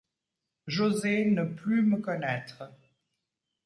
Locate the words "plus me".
1.43-1.97